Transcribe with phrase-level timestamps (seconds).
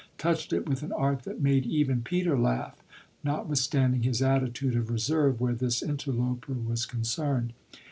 [0.17, 2.81] touched it with an art that made even Peter laugh,
[3.23, 7.53] notwithstanding his attitude of reserve where this interloper was concerned.